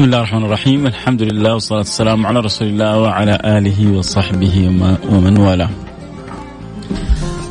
بسم 0.00 0.06
الله 0.06 0.18
الرحمن 0.18 0.44
الرحيم 0.44 0.86
الحمد 0.86 1.22
لله 1.22 1.54
والصلاة 1.54 1.78
والسلام 1.78 2.26
على 2.26 2.40
رسول 2.40 2.68
الله 2.68 2.98
وعلى 3.00 3.38
آله 3.44 3.92
وصحبه 3.92 4.66
ومن 5.12 5.38
والاه 5.38 5.70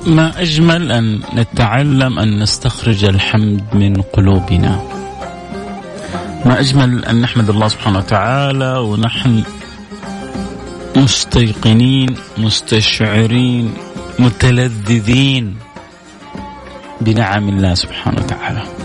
ما 0.07 0.41
أجمل 0.41 0.91
أن 0.91 1.19
نتعلم 1.33 2.19
أن 2.19 2.39
نستخرج 2.39 3.05
الحمد 3.05 3.63
من 3.73 4.01
قلوبنا 4.01 4.81
ما 6.45 6.59
أجمل 6.59 7.05
أن 7.05 7.21
نحمد 7.21 7.49
الله 7.49 7.67
سبحانه 7.67 7.97
وتعالى 7.97 8.77
ونحن 8.77 9.43
مستيقنين 10.95 12.15
مستشعرين 12.37 13.73
متلذذين 14.19 15.55
بنعم 17.01 17.49
الله 17.49 17.73
سبحانه 17.73 18.17
وتعالى 18.17 18.78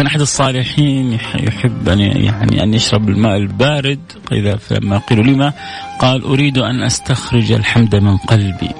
كان 0.00 0.06
أحد 0.06 0.20
الصالحين 0.20 1.12
يحب 1.12 1.88
ان 1.88 2.00
يعني 2.00 2.62
أن 2.62 2.74
يشرب 2.74 3.08
الماء 3.08 3.36
البارد 3.36 4.00
اذا 4.32 4.56
فلما 4.56 4.98
قيل 4.98 5.18
لما 5.18 5.52
قال 5.98 6.24
أريد 6.24 6.58
أن 6.58 6.82
أستخرج 6.82 7.52
الحمد 7.52 7.96
من 7.96 8.16
قلبي. 8.16 8.70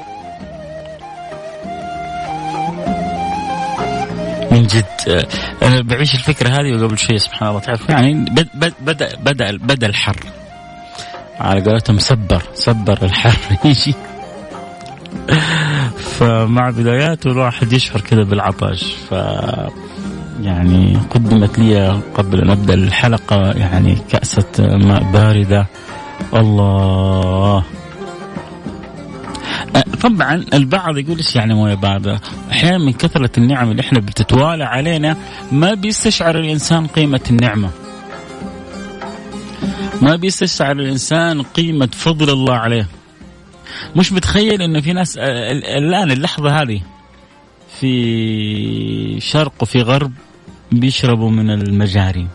من 4.51 4.63
جد 4.63 5.27
أنا 5.63 5.83
بعيش 5.83 6.15
الفكرة 6.15 6.49
هذه 6.49 6.73
وقبل 6.77 6.99
شيء 6.99 7.17
سبحان 7.17 7.49
الله 7.49 7.61
تعرف 7.61 7.89
يعني 7.89 8.15
بدا 8.15 8.73
بدأ 8.81 9.09
بدا, 9.17 9.57
بدأ 9.57 9.87
الحر. 9.87 10.21
على 11.41 11.61
قولتهم 11.61 11.99
سبر 11.99 12.43
سبر 12.55 12.99
الحر. 13.03 13.57
يجي 13.65 13.95
فمع 16.19 16.71
بداياته 16.71 17.31
الواحد 17.31 17.73
يشعر 17.73 18.01
كذا 18.01 18.23
بالعطش. 18.23 18.95
ف 19.11 19.15
يعني 20.43 20.97
قدمت 21.11 21.59
لي 21.59 22.01
قبل 22.15 22.41
أن 22.41 22.51
أبدأ 22.51 22.75
الحلقة 22.75 23.37
يعني 23.53 23.99
كأسة 24.11 24.47
ماء 24.59 25.03
باردة 25.13 25.67
الله 26.35 27.65
طبعا 30.03 30.45
البعض 30.55 30.99
يقول 30.99 31.17
إيش 31.17 31.37
يعني 31.37 31.55
مويه 31.55 31.75
باردة؟ 31.75 32.21
أحيانا 32.51 32.79
من 32.79 32.93
كثرة 32.93 33.31
النعم 33.39 33.71
اللي 33.71 33.81
إحنا 33.83 34.01
بتتوالى 34.01 34.65
علينا 34.65 35.17
ما 35.53 35.75
بيستشعر 35.75 36.39
الإنسان 36.39 36.87
قيمة 36.87 37.21
النعمة. 37.31 37.71
ما 40.03 40.17
بيستشعر 40.17 40.73
الإنسان 40.73 41.43
قيمة 41.43 41.89
فضل 41.93 42.31
الله 42.31 42.55
عليه. 42.55 42.87
مش 43.97 44.13
متخيل 44.13 44.63
إنه 44.63 44.81
في 44.81 44.93
ناس 44.93 45.19
الآن 45.19 46.11
اللحظة 46.11 46.63
هذه 46.63 46.81
في 47.81 49.21
شرق 49.21 49.53
وفي 49.61 49.83
غرب 49.83 50.13
بيشربوا 50.73 51.31
من 51.31 51.51
المجاري. 51.51 52.27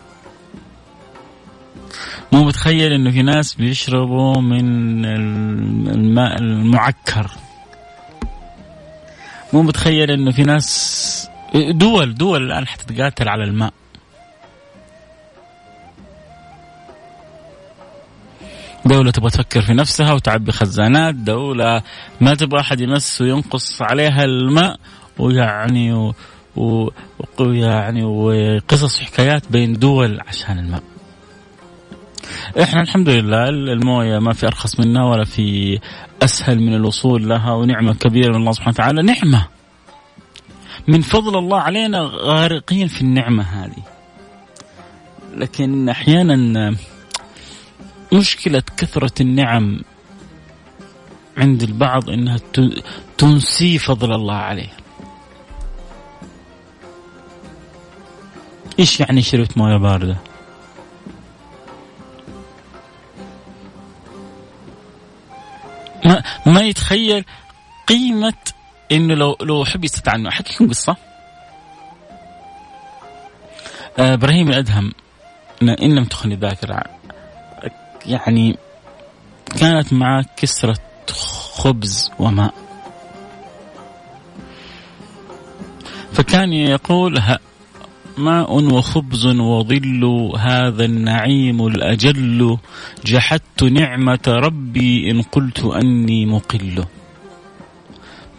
مو 2.32 2.44
متخيل 2.44 2.92
إنه 2.92 3.12
في 3.12 3.22
ناس 3.22 3.54
بيشربوا 3.54 4.42
من 4.42 5.06
الماء 5.06 6.40
المعكر. 6.40 7.32
مو 9.54 9.62
متخيل 9.62 10.12
إنه 10.12 10.32
في 10.32 10.44
ناس 10.44 11.30
دول 11.56 12.16
دول 12.16 12.44
الآن 12.44 12.68
حتتقاتل 12.68 13.30
على 13.30 13.44
الماء. 13.44 13.74
دولة 18.86 19.12
تبغى 19.12 19.30
تفكر 19.30 19.62
في 19.62 19.74
نفسها 19.74 20.14
وتعبي 20.14 20.52
خزانات 20.52 21.16
دولة 21.16 21.84
ما 22.22 22.36
تبغى 22.36 22.60
أحد 22.60 22.82
يمس 22.82 23.22
وينقص 23.22 23.82
عليها 23.82 24.24
الماء 24.24 24.80
ويعني 25.20 26.14
ويعني 26.56 28.04
وقصص 28.04 29.02
وحكايات 29.02 29.52
بين 29.52 29.74
دول 29.74 30.20
عشان 30.28 30.60
الماء 30.60 30.84
إحنا 32.62 32.82
الحمد 32.82 33.10
لله 33.10 33.50
الموية 33.50 34.20
ما 34.20 34.34
في 34.34 34.48
أرخص 34.48 34.80
منها 34.80 35.04
ولا 35.04 35.26
في 35.26 35.80
أسهل 36.22 36.60
من 36.60 36.74
الوصول 36.74 37.30
لها 37.30 37.54
ونعمة 37.54 37.94
كبيرة 37.94 38.30
من 38.30 38.36
الله 38.36 38.52
سبحانه 38.52 38.74
وتعالى. 38.74 39.02
نعمة. 39.04 39.48
من 40.88 41.02
فضل 41.02 41.38
الله 41.38 41.60
علينا 41.60 42.00
غارقين 42.14 42.88
في 42.88 43.02
النعمة 43.02 43.44
هذه. 43.44 43.84
لكن 45.38 45.90
أحيانا 45.90 46.76
مشكلة 48.14 48.64
كثرة 48.78 49.22
النعم 49.22 49.82
عند 51.38 51.64
البعض 51.64 52.10
إنها 52.10 52.38
تنسي 53.18 53.78
فضل 53.78 54.14
الله 54.14 54.36
عليه 54.36 54.70
إيش 58.80 59.00
يعني 59.00 59.22
شربت 59.22 59.58
مويه 59.58 59.78
باردة؟ 59.78 60.18
ما 66.06 66.24
ما 66.46 66.62
يتخيل 66.62 67.26
قيمة 67.88 68.34
إنه 68.92 69.14
لو 69.14 69.38
لو 69.42 69.66
حبست 69.66 70.08
عنه 70.08 70.30
أحكي 70.30 70.54
لكم 70.54 70.70
قصة. 70.70 70.96
آه، 74.00 74.14
إبراهيم 74.14 74.50
الأدهم 74.50 74.94
إن 75.62 75.96
لم 75.96 76.06
تخني 76.06 76.34
الذاكرة 76.34 76.84
يعني 78.06 78.58
كانت 79.60 79.94
معه 79.94 80.26
كسرة 80.38 80.78
خبز 81.54 82.12
وماء. 82.20 82.54
فكان 86.14 86.54
يقول 86.54 87.22
ماء 88.18 88.64
وخبز 88.64 89.26
وظل 89.26 90.32
هذا 90.38 90.86
النعيم 90.86 91.68
الأجل. 91.68 92.58
جحدت 93.06 93.64
نعمة 93.64 94.20
ربي 94.28 95.12
إن 95.12 95.22
قلت 95.22 95.60
أني 95.60 96.26
مقل. 96.26 96.86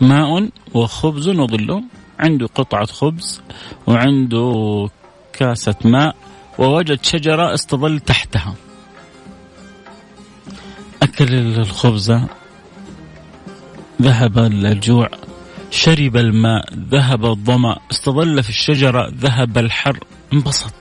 ماء 0.00 0.48
وخبز 0.74 1.28
وظل. 1.28 1.82
عنده 2.18 2.46
قطعة 2.46 2.86
خبز 2.86 3.40
وعنده 3.86 4.88
كاسة 5.32 5.74
ماء 5.84 6.16
ووجد 6.58 7.04
شجرة 7.04 7.54
استظل 7.54 8.00
تحتها. 8.00 8.54
أكل 11.02 11.34
الخبزة 11.34 12.26
ذهب 14.02 14.38
الجوع. 14.38 15.10
شرب 15.76 16.16
الماء 16.16 16.64
ذهب 16.74 17.24
الظمأ 17.24 17.76
استظل 17.90 18.42
في 18.42 18.48
الشجرة 18.48 19.12
ذهب 19.14 19.58
الحر 19.58 19.98
انبسط. 20.32 20.74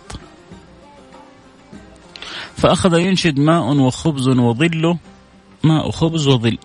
فأخذ 2.58 3.00
ينشد 3.00 3.40
ماء 3.40 3.76
وخبز 3.78 4.28
وظل 4.28 4.98
ماء 5.64 5.88
وخبز 5.88 6.28
وظل. 6.28 6.58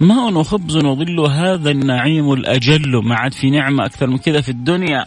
ماء 0.00 0.32
وخبز 0.32 0.76
وظل 0.76 1.20
هذا 1.20 1.70
النعيم 1.70 2.32
الأجل. 2.32 3.02
ما 3.04 3.14
عاد 3.16 3.32
في 3.32 3.50
نعمة 3.50 3.86
أكثر 3.86 4.06
من 4.06 4.18
كذا 4.18 4.40
في 4.40 4.48
الدنيا. 4.48 5.06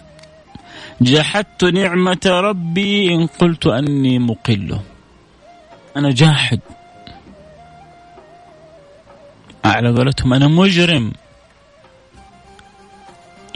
جحدت 1.01 1.63
نعمة 1.63 2.25
ربي 2.25 3.15
إن 3.15 3.27
قلت 3.27 3.67
أني 3.67 4.19
مقل. 4.19 4.79
أنا 5.97 6.11
جاحد. 6.11 6.59
على 9.65 9.89
قولتهم 9.89 10.33
أنا 10.33 10.47
مجرم. 10.47 11.13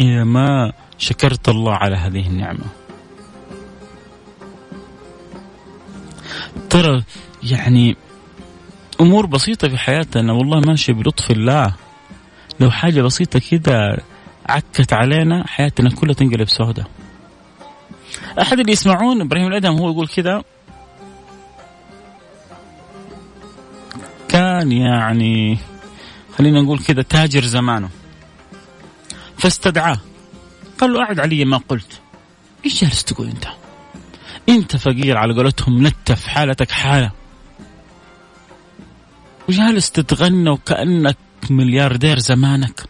إذا 0.01 0.23
ما 0.23 0.73
شكرت 0.97 1.49
الله 1.49 1.73
على 1.73 1.95
هذه 1.95 2.27
النعمة. 2.27 2.65
ترى 6.69 7.03
يعني 7.43 7.95
أمور 9.01 9.25
بسيطة 9.25 9.67
في 9.67 9.77
حياتنا 9.77 10.33
والله 10.33 10.59
ماشية 10.59 10.93
بلطف 10.93 11.31
الله. 11.31 11.75
لو 12.59 12.71
حاجة 12.71 13.01
بسيطة 13.01 13.41
كده 13.51 13.97
عكت 14.45 14.93
علينا 14.93 15.47
حياتنا 15.47 15.89
كلها 15.89 16.13
تنقلب 16.13 16.49
سوداء 16.49 16.85
أحد 18.41 18.59
اللي 18.59 18.71
يسمعون 18.71 19.21
إبراهيم 19.21 19.47
الأدهم 19.47 19.77
هو 19.77 19.89
يقول 19.89 20.07
كده 20.07 20.43
كان 24.29 24.71
يعني 24.71 25.57
خلينا 26.37 26.61
نقول 26.61 26.79
كذا 26.79 27.01
تاجر 27.01 27.43
زمانه. 27.43 27.89
فاستدعاه. 29.41 29.97
قال 30.79 30.93
له 30.93 31.01
أعد 31.01 31.19
علي 31.19 31.45
ما 31.45 31.57
قلت. 31.57 31.99
إيش 32.65 32.81
جالس 32.81 33.03
تقول 33.03 33.27
أنت؟ 33.27 33.47
أنت 34.49 34.75
فقير 34.75 35.17
على 35.17 35.33
قولتهم 35.33 35.87
نتف 35.87 36.27
حالتك 36.27 36.71
حالة. 36.71 37.11
وجالس 39.49 39.91
تتغنى 39.91 40.49
وكأنك 40.49 41.17
ملياردير 41.49 42.19
زمانك. 42.19 42.83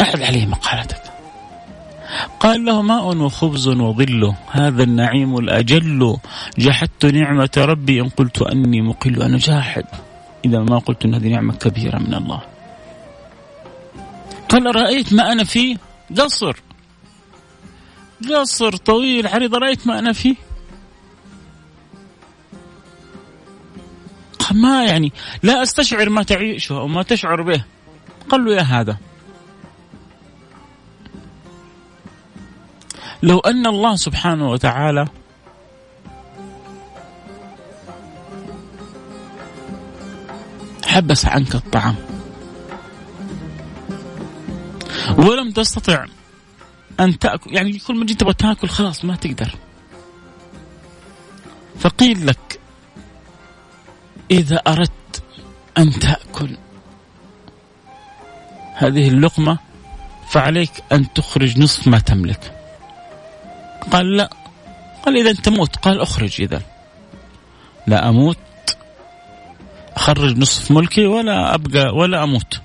أعد 0.00 0.22
عليه 0.22 0.46
مقالتك. 0.46 1.02
قال 2.40 2.64
له 2.64 2.82
ماء 2.82 3.16
وخبز 3.16 3.68
وظل 3.68 4.34
هذا 4.50 4.82
النعيم 4.82 5.38
الأجل 5.38 6.16
جحدت 6.58 7.06
نعمة 7.06 7.50
ربي 7.56 8.00
إن 8.00 8.08
قلت 8.08 8.42
أني 8.42 8.80
مقل 8.80 9.22
أنا 9.22 9.38
جاحد. 9.38 9.84
إذا 10.44 10.58
ما 10.58 10.78
قلت 10.78 11.04
أن 11.04 11.14
هذه 11.14 11.28
نعمة 11.28 11.54
كبيرة 11.54 11.98
من 11.98 12.14
الله. 12.14 12.51
قال 14.52 14.76
رأيت 14.76 15.12
ما 15.12 15.32
أنا 15.32 15.44
فيه 15.44 15.76
قصر. 16.18 16.56
قصر 18.30 18.76
طويل 18.76 19.26
عريض 19.26 19.54
رأيت 19.54 19.86
ما 19.86 19.98
أنا 19.98 20.12
فيه 20.12 20.34
ما 24.52 24.84
يعني 24.84 25.12
لا 25.42 25.62
أستشعر 25.62 26.08
ما 26.08 26.22
تعيشه 26.22 26.72
أو 26.72 26.88
ما 26.88 27.02
تشعر 27.02 27.42
به. 27.42 27.64
قال 28.28 28.44
له 28.44 28.54
يا 28.54 28.62
هذا. 28.62 28.96
لو 33.22 33.38
أن 33.38 33.66
الله 33.66 33.96
سبحانه 33.96 34.50
وتعالى 34.50 35.06
حبس 40.86 41.26
عنك 41.26 41.54
الطعام. 41.54 42.21
ولم 45.18 45.50
تستطع 45.50 46.06
أن 47.00 47.18
تأكل 47.18 47.54
يعني 47.54 47.78
كل 47.78 47.94
ما 47.94 48.06
جيت 48.06 48.20
تبغى 48.20 48.34
تاكل 48.34 48.68
خلاص 48.68 49.04
ما 49.04 49.16
تقدر. 49.16 49.54
فقيل 51.78 52.26
لك 52.26 52.60
إذا 54.30 54.56
أردت 54.56 55.22
أن 55.78 55.90
تأكل 55.90 56.56
هذه 58.74 59.08
اللقمة 59.08 59.58
فعليك 60.28 60.70
أن 60.92 61.12
تخرج 61.12 61.58
نصف 61.58 61.88
ما 61.88 61.98
تملك. 61.98 62.58
قال 63.90 64.16
لا. 64.16 64.30
قال 65.04 65.16
إذا 65.16 65.32
تموت 65.32 65.76
قال 65.76 66.00
أخرج 66.00 66.42
إذا. 66.42 66.62
لا 67.86 68.08
أموت. 68.08 68.38
أخرج 69.96 70.38
نصف 70.38 70.70
ملكي 70.70 71.06
ولا 71.06 71.54
أبقى 71.54 71.94
ولا 71.94 72.22
أموت. 72.24 72.60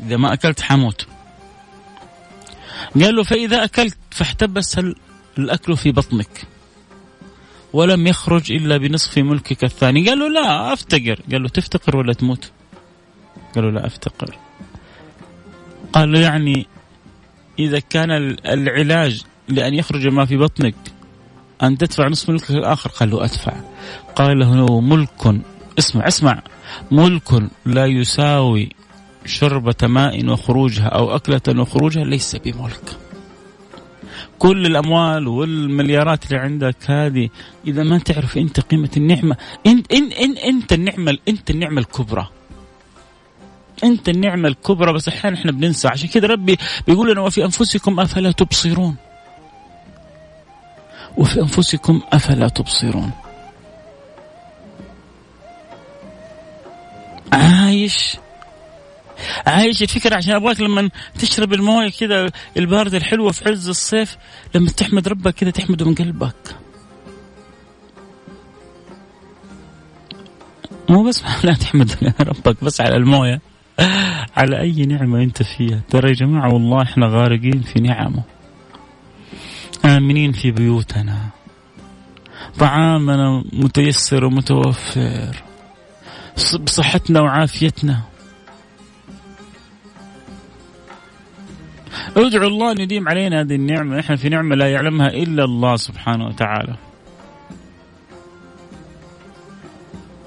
إذا 0.00 0.16
ما 0.16 0.32
أكلت 0.32 0.60
حموت. 0.60 1.06
قال 2.94 3.16
له 3.16 3.22
فإذا 3.22 3.64
أكلت 3.64 3.96
فاحتبس 4.10 4.80
الأكل 5.38 5.76
في 5.76 5.92
بطنك 5.92 6.46
ولم 7.72 8.06
يخرج 8.06 8.52
إلا 8.52 8.76
بنصف 8.76 9.18
ملكك 9.18 9.64
الثاني. 9.64 10.08
قال 10.08 10.18
له 10.18 10.28
لا 10.28 10.72
أفتقر. 10.72 11.20
قال 11.32 11.42
له 11.42 11.48
تفتقر 11.48 11.96
ولا 11.96 12.12
تموت؟ 12.12 12.50
قال 13.54 13.64
له 13.64 13.70
لا 13.70 13.86
أفتقر. 13.86 14.38
قال 15.92 16.12
له 16.12 16.20
يعني 16.20 16.66
إذا 17.58 17.78
كان 17.78 18.10
العلاج 18.46 19.22
لأن 19.48 19.74
يخرج 19.74 20.06
ما 20.06 20.24
في 20.24 20.36
بطنك 20.36 20.74
أن 21.62 21.78
تدفع 21.78 22.08
نصف 22.08 22.30
ملكك 22.30 22.50
الآخر؟ 22.50 22.90
قال 22.90 23.10
له 23.10 23.24
أدفع. 23.24 23.52
قال 24.16 24.38
له 24.38 24.80
ملك. 24.80 25.40
اسمع 25.78 26.08
اسمع. 26.08 26.42
ملك 26.90 27.42
لا 27.66 27.86
يساوي 27.86 28.70
شربة 29.24 29.74
ماء 29.82 30.28
وخروجها 30.28 30.86
أو 30.86 31.16
أكلة 31.16 31.60
وخروجها 31.60 32.04
ليس 32.04 32.36
بملك. 32.36 32.96
كل 34.38 34.66
الأموال 34.66 35.28
والمليارات 35.28 36.26
اللي 36.26 36.38
عندك 36.38 36.76
هذه 36.86 37.28
إذا 37.66 37.82
ما 37.82 37.98
تعرف 37.98 38.38
أنت 38.38 38.60
قيمة 38.60 38.90
النعمة 38.96 39.36
أنت, 39.66 39.92
إن 39.92 40.12
إن 40.12 40.36
أنت 40.36 40.72
النعمة 40.72 41.18
أنت 41.28 41.50
النعمة 41.50 41.80
الكبرى. 41.80 42.28
أنت 43.84 44.08
النعمة 44.08 44.48
الكبرى 44.48 44.92
بس 44.92 45.08
أحيانا 45.08 45.36
إحنا 45.38 45.52
بننسى. 45.52 45.88
عشان 45.88 46.08
كذا 46.08 46.26
ربي 46.26 46.58
بيقول 46.86 47.10
لنا 47.12 47.20
وفي 47.20 47.44
أنفسكم 47.44 48.00
أفلا 48.00 48.32
تبصرون. 48.32 48.96
وفي 51.16 51.40
أنفسكم 51.40 52.00
أفلا 52.12 52.48
تبصرون. 52.48 53.10
عايش 57.32 58.16
عايش 59.46 59.82
الفكرة 59.82 60.16
عشان 60.16 60.34
أبغاك 60.34 60.60
لما 60.60 60.90
تشرب 61.18 61.52
الموية 61.52 61.90
كذا 61.90 62.30
الباردة 62.56 62.98
الحلوة 62.98 63.32
في 63.32 63.48
عز 63.48 63.68
الصيف 63.68 64.16
لما 64.54 64.70
تحمد 64.70 65.08
ربك 65.08 65.34
كذا 65.34 65.50
تحمده 65.50 65.86
من 65.86 65.94
قلبك. 65.94 66.56
مو 70.90 71.02
بس 71.02 71.22
لا 71.44 71.54
تحمد 71.54 71.90
ربك 72.20 72.64
بس 72.64 72.80
على 72.80 72.96
الموية. 72.96 73.40
على 74.36 74.60
أي 74.60 74.86
نعمة 74.86 75.22
أنت 75.22 75.42
فيها. 75.42 75.80
ترى 75.90 76.08
يا 76.08 76.14
جماعة 76.14 76.52
والله 76.54 76.82
إحنا 76.82 77.06
غارقين 77.06 77.62
في 77.62 77.80
نعمة. 77.80 78.22
آمنين 79.84 80.32
في 80.32 80.50
بيوتنا. 80.50 81.18
طعامنا 82.58 83.44
متيسر 83.52 84.24
ومتوفر. 84.24 85.42
بصحتنا 86.60 87.20
وعافيتنا. 87.20 88.00
ادعوا 92.16 92.48
الله 92.48 92.72
أن 92.72 92.80
يديم 92.80 93.08
علينا 93.08 93.40
هذه 93.40 93.54
النعمة. 93.54 94.00
إحنا 94.00 94.16
في 94.16 94.28
نعمة 94.28 94.56
لا 94.56 94.72
يعلمها 94.72 95.08
إلا 95.08 95.44
الله 95.44 95.76
سبحانه 95.76 96.26
وتعالى. 96.26 96.74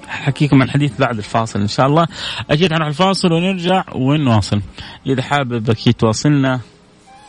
حكيكم 0.08 0.56
عن 0.56 0.62
الحديث 0.62 1.00
بعد 1.00 1.16
الفاصل 1.16 1.60
إن 1.60 1.68
شاء 1.68 1.86
الله. 1.86 2.06
أكيد 2.50 2.72
حنروح 2.72 2.88
الفاصل 2.88 3.32
ونرجع 3.32 3.84
ونواصل. 3.94 4.60
إذا 5.06 5.22
حابب 5.22 5.70
أكيد 5.70 5.94
تواصلنا. 5.94 6.60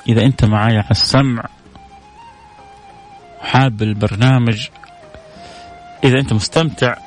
إذا 0.09 0.25
أنت 0.25 0.45
معايا 0.45 0.81
على 0.81 0.91
السمع. 0.91 1.43
حاب 3.39 3.81
البرنامج. 3.81 4.67
إذا 6.03 6.19
أنت 6.19 6.33
مستمتع. 6.33 7.06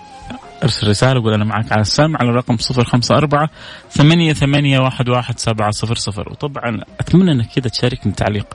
ارسل 0.63 0.89
رسالة 0.89 1.21
وقول 1.21 1.35
أنا 1.35 1.45
معك 1.45 1.73
على 1.73 1.81
السمع 1.81 2.19
على 2.21 2.31
الرقم 2.31 2.57
صفر 2.57 2.85
خمسة 2.85 3.17
أربعة 3.17 3.51
ثمانية 3.91 4.33
ثمانية 4.33 4.79
واحد 4.79 5.09
واحد 5.09 5.39
سبعة 5.39 5.71
صفر 5.71 5.95
صفر. 5.95 6.29
وطبعا 6.29 6.81
أتمنى 7.01 7.33
أنك 7.33 7.47
كذا 7.47 7.69
تشاركني 7.69 8.13
تعليق. 8.13 8.47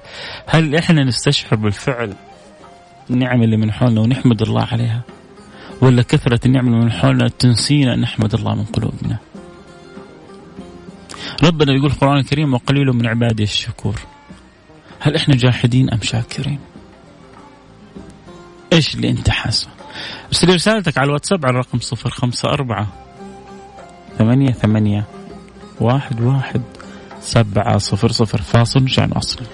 هل 0.47 0.75
إحنا 0.75 1.03
نستشعر 1.03 1.55
بالفعل 1.55 2.13
النعم 3.09 3.43
اللي 3.43 3.57
من 3.57 3.71
حولنا 3.71 4.01
ونحمد 4.01 4.41
الله 4.41 4.67
عليها؟ 4.71 5.01
ولا 5.81 6.01
كثرة 6.01 6.39
النعم 6.45 6.67
اللي 6.67 6.85
من 6.85 6.91
حولنا 6.91 7.27
تنسينا 7.27 7.93
أن 7.93 8.01
نحمد 8.01 8.33
الله 8.33 8.55
من 8.55 8.65
قلوبنا؟ 8.65 9.17
ربنا 11.43 11.73
يقول 11.73 11.89
في 11.89 11.95
القرآن 11.95 12.17
الكريم 12.17 12.53
وقليل 12.53 12.87
من 12.87 13.07
عبادي 13.07 13.43
الشكور. 13.43 13.99
هل 14.99 15.15
إحنا 15.15 15.35
جاحدين 15.35 15.89
أم 15.89 15.99
شاكرين؟ 16.01 16.59
إيش 18.73 18.95
اللي 18.95 19.09
أنت 19.09 19.29
حاسه؟ 19.29 19.74
ارسل 20.27 20.53
رسالتك 20.53 20.97
على 20.97 21.07
الواتساب 21.07 21.45
على 21.45 21.53
الرقم 21.53 21.79
صفر 21.79 22.09
خمسة 22.09 22.49
أربعة 22.49 22.87
ثمانية 24.17 24.51
ثمانية 24.51 25.05
واحد 25.79 26.21
واحد 26.21 26.61
سبعة 27.19 27.77
صفر 27.77 28.11
صفر 28.11 28.41
فاصل 28.41 28.79
نرجع 28.79 29.05
نواصل 29.05 29.45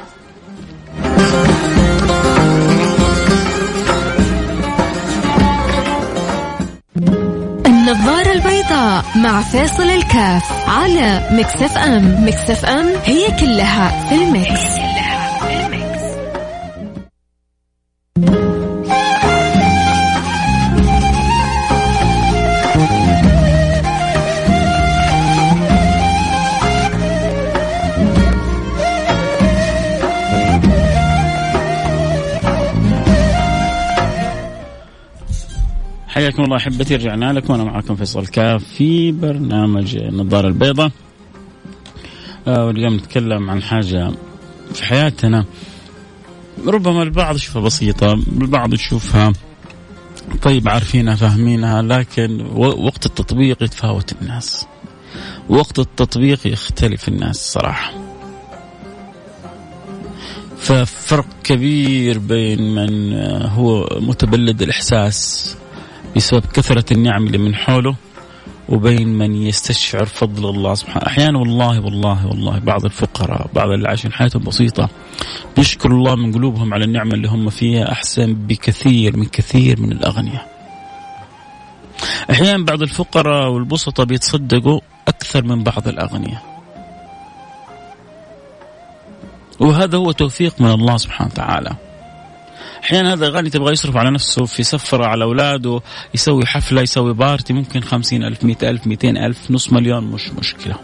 النظارة 7.65 8.31
البيضاء 8.31 9.05
مع 9.15 9.41
فاصل 9.41 9.83
الكاف 9.83 10.69
على 10.69 11.29
مكسف 11.31 11.77
أم 11.77 12.27
مكسف 12.27 12.65
أم 12.65 12.85
هي 13.05 13.27
كلها 13.39 14.09
في 14.09 14.15
المكس. 14.15 14.90
حياكم 36.41 36.53
الله 36.53 36.57
أحبتي 36.57 36.95
رجعنا 36.95 37.33
لكم. 37.33 37.53
وأنا 37.53 37.63
معكم 37.63 37.95
فيصل 37.95 38.27
كاف 38.27 38.63
في 38.63 39.11
برنامج 39.11 39.95
النظارة 39.95 40.47
البيضاء. 40.47 40.91
آه 42.47 42.65
واليوم 42.65 42.95
نتكلم 42.95 43.49
عن 43.49 43.61
حاجة 43.61 44.11
في 44.73 44.85
حياتنا. 44.85 45.45
ربما 46.67 47.03
البعض 47.03 47.35
يشوفها 47.35 47.61
بسيطة 47.61 48.13
البعض 48.13 48.73
يشوفها 48.73 49.33
طيب 50.41 50.69
عارفينها 50.69 51.15
فاهمينها 51.15 51.81
لكن 51.81 52.45
وقت 52.55 53.05
التطبيق 53.05 53.63
يتفاوت 53.63 54.13
الناس. 54.21 54.65
وقت 55.49 55.79
التطبيق 55.79 56.47
يختلف 56.47 57.07
الناس 57.07 57.53
صراحة. 57.53 57.93
ففرق 60.57 61.25
كبير 61.43 62.19
بين 62.19 62.75
من 62.75 63.13
هو 63.45 63.99
متبلد 64.01 64.61
الإحساس 64.61 65.57
بسبب 66.15 66.45
كثرة 66.45 66.93
النعم 66.93 67.27
اللي 67.27 67.37
من 67.37 67.55
حوله 67.55 67.95
وبين 68.69 69.07
من 69.17 69.35
يستشعر 69.35 70.05
فضل 70.05 70.49
الله 70.49 70.73
سبحانه. 70.73 71.07
أحيانا 71.07 71.39
والله 71.39 71.79
والله 71.79 72.27
والله 72.27 72.59
بعض 72.59 72.85
الفقراء 72.85 73.49
بعض 73.53 73.69
اللي 73.69 73.87
عايشين 73.87 74.13
حياتهم 74.13 74.43
بسيطة 74.43 74.89
بيشكروا 75.57 75.97
الله 75.97 76.15
من 76.15 76.33
قلوبهم 76.33 76.73
على 76.73 76.85
النعمة 76.85 77.13
اللي 77.13 77.27
هم 77.27 77.49
فيها 77.49 77.91
أحسن 77.91 78.33
بكثير 78.33 79.17
من 79.17 79.25
كثير 79.25 79.81
من 79.81 79.91
الأغنياء. 79.91 80.51
أحيانا 82.31 82.65
بعض 82.65 82.81
الفقراء 82.81 83.49
والبسطة 83.49 84.03
بيتصدقوا 84.03 84.79
أكثر 85.07 85.43
من 85.43 85.63
بعض 85.63 85.87
الأغنياء. 85.87 86.61
وهذا 89.59 89.97
هو 89.97 90.11
توفيق 90.11 90.61
من 90.61 90.71
الله 90.71 90.97
سبحانه 90.97 91.29
وتعالى. 91.33 91.75
أحيانا 92.83 93.13
هذا 93.13 93.29
غني 93.29 93.49
تبغى 93.49 93.71
يصرف 93.71 93.97
على 93.97 94.11
نفسه 94.11 94.45
في 94.45 94.63
سفرة 94.63 95.05
على 95.05 95.23
أولاده 95.23 95.81
يسوي 96.13 96.45
حفلة 96.45 96.81
يسوي 96.81 97.13
بارتي 97.13 97.53
ممكن 97.53 97.81
خمسين 97.81 98.23
ألف 98.23 98.43
مئة 98.43 98.69
ألف 98.69 98.87
مئتين 98.87 99.17
ألف 99.17 99.51
نص 99.51 99.73
مليون 99.73 100.03
مش 100.03 100.29
مشكلة. 100.29 100.75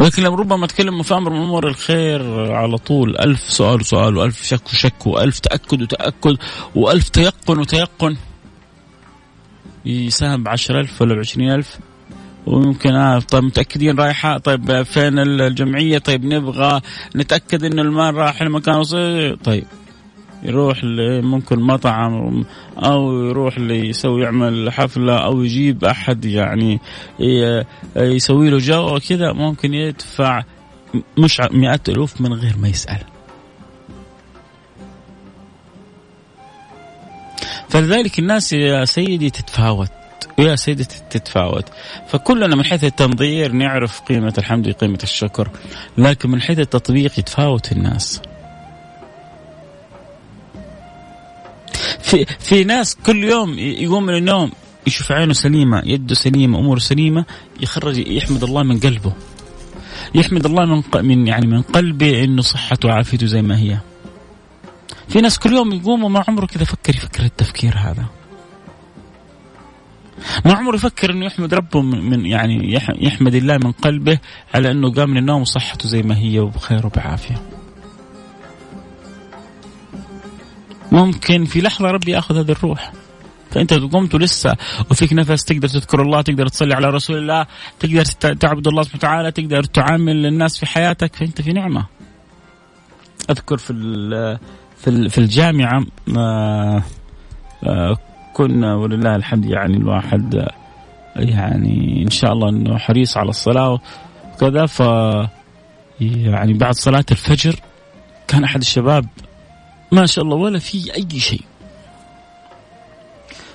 ولكن 0.00 0.22
لما 0.22 0.36
ربما 0.36 0.66
تكلم 0.66 1.02
في 1.02 1.14
أمر 1.14 1.30
من 1.30 1.42
أمور 1.42 1.68
الخير 1.68 2.52
على 2.52 2.78
طول 2.78 3.16
ألف 3.18 3.40
سؤال 3.40 3.80
وسؤال 3.80 4.16
وألف 4.16 4.42
شك 4.42 4.66
وشك 4.66 5.06
وألف 5.06 5.38
تأكد 5.38 5.82
وتأكد 5.82 6.36
وألف 6.74 7.08
تيقن 7.08 7.58
وتيقن. 7.58 8.16
يساهم 9.84 10.42
بعشر 10.42 10.80
ألف 10.80 11.02
ولا 11.02 11.14
بعشرين 11.14 11.50
ألف؟ 11.50 11.78
ويمكن 12.50 12.94
آه 12.94 13.18
طيب 13.18 13.44
متأكدين 13.44 13.98
رايحة؟ 13.98 14.38
طيب 14.38 14.82
فين 14.82 15.18
الجمعية؟ 15.18 15.98
طيب 15.98 16.24
نبغى 16.24 16.80
نتأكد 17.16 17.64
ان 17.64 17.78
المال 17.78 18.14
راح 18.14 18.42
لمكان 18.42 18.82
طيب. 19.44 19.64
يروح 20.42 20.80
ممكن 21.22 21.60
مطعم 21.60 22.44
أو 22.78 23.26
يروح 23.26 23.58
يسوي 23.58 24.22
يعمل 24.22 24.72
حفلة 24.72 25.16
أو 25.16 25.42
يجيب 25.42 25.84
أحد 25.84 26.24
يعني 26.24 26.80
يسوي 27.96 28.50
له 28.50 28.58
جو 28.58 28.98
كذا 29.08 29.32
ممكن 29.32 29.74
يدفع 29.74 30.42
مش 31.18 31.40
مئات 31.52 31.88
الوف 31.88 32.20
من 32.20 32.32
غير 32.32 32.56
ما 32.56 32.68
يسأل. 32.68 32.98
فلذلك 37.68 38.18
الناس 38.18 38.52
يا 38.52 38.84
سيدي 38.84 39.30
تتفاوت. 39.30 39.99
ويا 40.38 40.56
سيدتي 40.56 41.02
تتفاوت. 41.10 41.64
فكلنا 42.08 42.56
من 42.56 42.64
حيث 42.64 42.84
التنظير 42.84 43.52
نعرف 43.52 44.00
قيمة 44.00 44.34
الحمد 44.38 44.68
وقيمة 44.68 44.98
الشكر 45.02 45.48
لكن 45.98 46.30
من 46.30 46.40
حيث 46.42 46.58
التطبيق 46.58 47.18
يتفاوت 47.18 47.72
الناس. 47.72 48.20
في 52.00 52.26
في 52.38 52.64
ناس 52.64 52.96
كل 53.06 53.24
يوم 53.24 53.58
يقوم 53.58 54.06
من 54.06 54.14
النوم 54.14 54.52
يشوف 54.86 55.12
عينه 55.12 55.32
سليمة 55.32 55.82
يده 55.84 56.14
سليمة 56.14 56.58
أموره 56.58 56.78
سليمة 56.78 57.24
يخرج 57.60 57.98
يحمد 57.98 58.44
الله 58.44 58.62
من 58.62 58.80
قلبه. 58.80 59.12
يحمد 60.14 60.46
الله 60.46 60.64
من 60.64 60.82
من 60.94 61.26
يعني 61.26 61.46
من 61.46 61.62
قلبه 61.62 62.24
إنه 62.24 62.42
صحته 62.42 62.88
وعافيته 62.88 63.26
زي 63.26 63.42
ما 63.42 63.58
هي. 63.58 63.78
في 65.08 65.20
ناس 65.20 65.38
كل 65.38 65.52
يوم 65.52 65.72
يقوموا 65.72 66.08
ما 66.08 66.24
عمره 66.28 66.46
كذا 66.46 66.64
فكر 66.64 66.94
يفكر 66.94 67.24
التفكير 67.24 67.74
هذا. 67.78 68.04
ما 70.44 70.52
عمره 70.52 70.74
يفكر 70.74 71.10
إنه 71.10 71.26
يحمد 71.26 71.54
ربه 71.54 71.82
من 71.82 72.26
يعني 72.26 72.78
يحمد 72.98 73.34
الله 73.34 73.56
من 73.56 73.72
قلبه 73.72 74.18
على 74.54 74.70
إنه 74.70 74.92
قام 74.92 75.10
من 75.10 75.16
النوم 75.16 75.40
وصحته 75.40 75.88
زي 75.88 76.02
ما 76.02 76.18
هي 76.18 76.40
وبخير 76.40 76.86
وبعافية. 76.86 77.42
ممكن 80.92 81.44
في 81.44 81.60
لحظة 81.60 81.90
ربي 81.90 82.10
يأخذ 82.10 82.38
هذه 82.38 82.50
الروح. 82.50 82.92
فأنت 83.50 83.74
قمت 83.74 84.14
لسه 84.14 84.56
وفيك 84.90 85.12
نفس 85.12 85.44
تقدر 85.44 85.68
تذكر 85.68 86.02
الله 86.02 86.22
تقدر 86.22 86.48
تصلي 86.48 86.74
على 86.74 86.90
رسول 86.90 87.16
الله 87.18 87.46
تقدر 87.80 88.04
تعبد 88.34 88.66
الله 88.66 88.82
سبحانه 88.82 88.98
وتعالى 88.98 89.30
تقدر 89.30 89.64
تعامل 89.64 90.26
الناس 90.26 90.58
في 90.58 90.66
حياتك 90.66 91.16
فأنت 91.16 91.40
في 91.42 91.52
نعمة 91.52 91.86
أذكر 93.30 93.56
في 93.56 93.72
في 94.84 95.18
الجامعة 95.18 95.84
آه، 96.16 96.82
آه، 97.64 97.96
كنا 98.32 98.74
ولله 98.74 99.16
الحمد 99.16 99.44
يعني 99.44 99.76
الواحد 99.76 100.48
يعني 101.16 102.02
إن 102.02 102.10
شاء 102.10 102.32
الله 102.32 102.48
إنه 102.48 102.78
حريص 102.78 103.16
على 103.16 103.30
الصلاة 103.30 103.80
وكذا. 104.34 104.66
ف 104.66 104.80
يعني 106.00 106.52
بعد 106.52 106.74
صلاة 106.74 107.04
الفجر 107.10 107.60
كان 108.28 108.44
أحد 108.44 108.60
الشباب 108.60 109.06
ما 109.92 110.06
شاء 110.06 110.24
الله 110.24 110.36
ولا 110.36 110.58
في 110.58 110.94
أي 110.94 111.20
شيء 111.20 111.42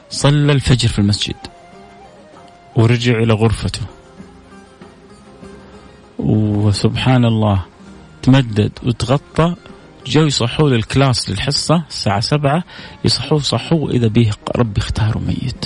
صلى 0.10 0.51
الفجر 0.51 0.88
في 0.88 1.00
المسجد 1.00 1.36
ورجع 2.75 3.13
إلى 3.13 3.34
غرفته. 3.34 3.82
وسبحان 6.20 7.25
الله 7.25 7.65
تمدد 8.22 8.72
وتغطى 8.84 9.55
جو 10.07 10.25
يصحوا 10.25 10.69
لل 10.69 10.87
class 10.87 11.29
للحصة 11.29 11.83
الساعة 11.89 12.19
سبعة 12.19 12.63
يصحوه 13.05 13.39
صحوه 13.39 13.91
إذا 13.91 14.07
به 14.07 14.31
ربي 14.55 14.81
اختاره 14.81 15.17
ميت. 15.19 15.65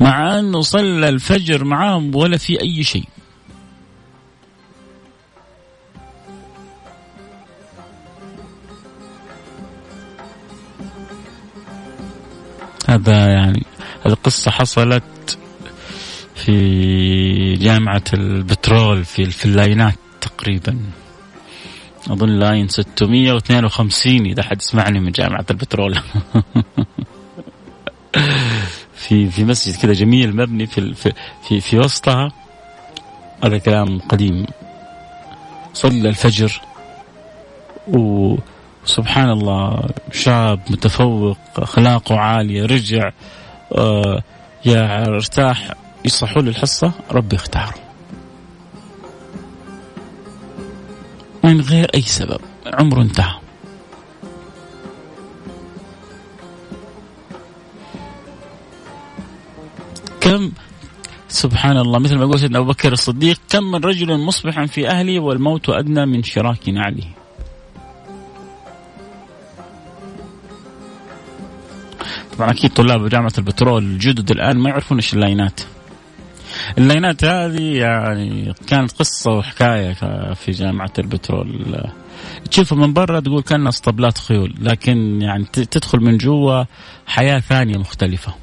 مع 0.00 0.38
أنه 0.38 0.60
صلى 0.60 1.08
الفجر 1.08 1.64
معاهم 1.64 2.14
ولا 2.14 2.36
في 2.36 2.60
أي 2.60 2.82
شيء. 2.82 3.08
هذا 12.88 13.26
يعني 13.26 13.62
هذه 14.06 14.14
قصة 14.14 14.50
حصلت 14.50 15.38
في 16.34 17.54
جامعة 17.54 18.04
البترول 18.14 19.04
في 19.04 19.44
اللاينات 19.44 19.94
تقريبا. 20.20 20.78
أظن 22.10 22.28
لاين 22.28 22.68
652 22.68 24.26
إذا 24.26 24.42
حد 24.42 24.62
يسمعني 24.62 25.00
من 25.00 25.12
جامعة 25.12 25.46
البترول. 25.50 25.98
في 28.94 29.30
في 29.30 29.44
مسجد 29.44 29.76
كذا 29.76 29.92
جميل 29.92 30.36
مبني 30.36 30.66
في 30.66 30.94
في 31.42 31.60
في 31.60 31.78
وسطها. 31.78 32.32
هذا 33.44 33.58
كلام 33.58 33.98
قديم. 33.98 34.46
صلى 35.74 36.08
الفجر. 36.08 36.60
وسبحان 37.88 39.30
الله 39.30 39.80
شاب 40.12 40.60
متفوق 40.70 41.38
أخلاقه 41.56 42.18
عالية 42.18 42.66
رجع 42.66 43.10
آه 43.76 44.22
يا 44.64 45.06
أرتاح 45.06 45.70
يصحوا 46.04 46.42
للحصة 46.42 46.92
ربي 47.10 47.36
اختاره 47.36 47.74
من 51.50 51.60
غير 51.60 51.90
أي 51.94 52.02
سبب. 52.02 52.40
عمره 52.66 53.02
انتهى. 53.02 53.34
كم 60.20 60.52
سبحان 61.28 61.76
الله 61.76 61.98
مثل 61.98 62.14
ما 62.16 62.22
يقول 62.22 62.38
سيدنا 62.38 62.58
أبو 62.58 62.68
بكر 62.68 62.92
الصديق 62.92 63.40
كم 63.48 63.64
من 63.64 63.84
رجل 63.84 64.18
مصبحا 64.18 64.66
في 64.66 64.88
أهلي 64.88 65.18
والموت 65.18 65.68
أدنى 65.68 66.06
من 66.06 66.22
شراك 66.22 66.68
نعله 66.68 67.04
طبعا 72.38 72.50
أكيد 72.50 72.70
طلاب 72.72 73.08
جامعة 73.08 73.32
البترول 73.38 73.82
الجدد 73.82 74.30
الآن 74.30 74.58
ما 74.58 74.70
يعرفون 74.70 74.98
إيش 74.98 75.14
اللاينات 76.78 77.24
هذه 77.24 77.76
يعني 77.78 78.54
كانت 78.66 78.92
قصة 78.92 79.30
وحكاية 79.30 79.92
في 80.34 80.50
جامعة 80.50 80.92
البترول. 80.98 81.76
تشوفها 82.50 82.78
من 82.78 82.92
برا 82.92 83.20
تقول 83.20 83.42
كأنها 83.42 83.68
اسطبلات 83.68 84.18
خيول 84.18 84.54
لكن 84.60 85.22
يعني 85.22 85.44
تدخل 85.44 85.98
من 86.00 86.16
جوا 86.16 86.64
حياة 87.06 87.38
ثانية 87.40 87.78
مختلفة. 87.78 88.34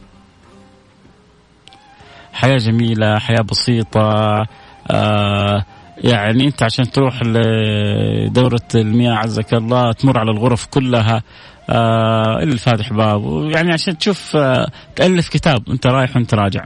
حياة 2.34 2.57
جميلة 2.57 3.19
حياة 3.19 3.41
بسيطة 3.41 4.46
آه 4.91 5.65
يعني 5.98 6.48
أنت 6.48 6.63
عشان 6.63 6.91
تروح 6.91 7.24
لدورة 7.24 8.67
المياه 8.75 9.13
عزك 9.13 9.53
الله 9.53 9.91
تمر 9.91 10.19
على 10.19 10.31
الغرف 10.31 10.65
كلها 10.65 11.24
آه 11.69 12.39
إلا 12.43 12.53
الفاتح 12.53 12.93
باب. 12.93 13.50
يعني 13.55 13.74
عشان 13.74 13.98
تشوف 13.98 14.36
آه 14.36 14.67
تألف 14.96 15.29
كتاب 15.29 15.69
أنت 15.69 15.88
رايح 15.88 16.15
وأنت 16.15 16.34
راجع. 16.34 16.65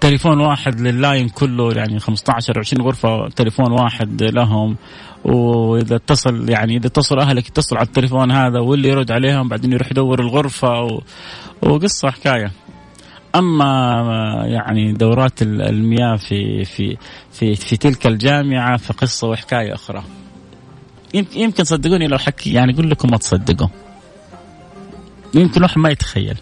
تليفون 0.00 0.40
واحد 0.40 0.80
لللاين 0.80 1.28
كله 1.28 1.72
يعني 1.72 2.00
15 2.00 2.58
20 2.58 2.86
غرفة 2.86 3.28
تليفون 3.28 3.72
واحد 3.72 4.22
لهم. 4.22 4.76
وإذا 5.24 5.96
اتصل 5.96 6.50
يعني 6.50 6.76
إذا 6.76 6.86
اتصل 6.86 7.18
أهلك 7.18 7.48
يتصل 7.48 7.76
على 7.76 7.86
التليفون 7.86 8.30
هذا 8.30 8.60
واللي 8.60 8.88
يرد 8.88 9.10
عليهم 9.10 9.48
بعدين 9.48 9.72
يروح 9.72 9.90
يدور 9.90 10.20
الغرفة 10.20 10.82
و... 10.82 11.00
وقصة 11.62 12.10
حكاية. 12.10 12.52
أما 13.34 14.44
يعني 14.46 14.92
دورات 14.92 15.42
المياه 15.42 16.16
في 16.16 16.64
في 16.64 16.96
في 17.32 17.54
في 17.54 17.76
تلك 17.76 18.06
الجامعة 18.06 18.76
فقصة 18.76 19.28
وحكاية 19.28 19.74
أخرى. 19.74 20.02
يمكن 21.14 21.64
صدقوني 21.64 22.06
لو 22.06 22.18
حكي 22.18 22.52
يعني 22.52 22.74
أقول 22.74 22.90
لكم 22.90 23.10
ما 23.10 23.16
تصدقوا. 23.16 23.68
يمكن 25.34 25.62
واحد 25.62 25.78
ما 25.78 25.90
يتخيل. 25.90 26.36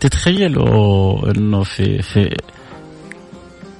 تتخيلوا 0.00 1.30
إنه 1.30 1.62
في 1.62 2.02
في 2.02 2.36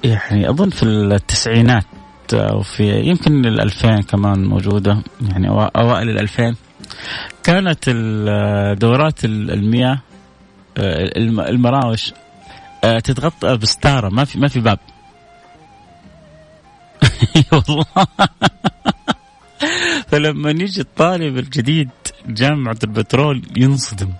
يعني 0.03 0.49
أظن 0.49 0.69
في 0.69 0.83
التسعينات 0.83 1.85
أو 2.33 2.61
في 2.61 2.99
يمكن 2.99 3.45
الألفين 3.45 4.01
كمان 4.01 4.45
موجودة 4.45 5.03
يعني 5.21 5.49
أوائل 5.49 6.09
الألفين 6.09 6.55
كانت 7.43 7.89
دورات 8.81 9.25
المياه 9.25 9.99
المراوش 10.77 12.13
تتغطى 12.83 13.57
بستارة 13.57 14.09
ما 14.09 14.25
في 14.25 14.39
ما 14.39 14.47
في 14.47 14.59
باب. 14.59 14.79
والله. 17.51 17.85
فلما 20.07 20.49
يجي 20.49 20.81
الطالب 20.81 21.37
الجديد 21.37 21.89
جامعة 22.27 22.77
البترول 22.83 23.41
ينصدم. 23.57 24.13